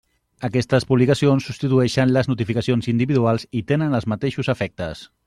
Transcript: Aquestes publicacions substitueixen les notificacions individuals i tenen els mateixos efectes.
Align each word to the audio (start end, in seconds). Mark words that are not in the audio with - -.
Aquestes 0.47 0.87
publicacions 0.91 1.49
substitueixen 1.49 2.13
les 2.15 2.31
notificacions 2.31 2.91
individuals 2.95 3.47
i 3.61 3.63
tenen 3.73 3.99
els 3.99 4.09
mateixos 4.15 4.51
efectes. 4.57 5.07